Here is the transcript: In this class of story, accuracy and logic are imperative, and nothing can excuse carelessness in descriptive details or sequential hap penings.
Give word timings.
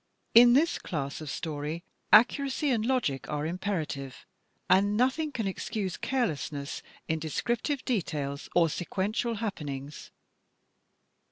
In 0.33 0.53
this 0.53 0.79
class 0.79 1.21
of 1.21 1.29
story, 1.29 1.83
accuracy 2.11 2.71
and 2.71 2.83
logic 2.83 3.29
are 3.29 3.45
imperative, 3.45 4.25
and 4.67 4.97
nothing 4.97 5.31
can 5.31 5.45
excuse 5.45 5.95
carelessness 5.95 6.81
in 7.07 7.19
descriptive 7.19 7.85
details 7.85 8.49
or 8.55 8.67
sequential 8.67 9.35
hap 9.35 9.57
penings. 9.57 10.09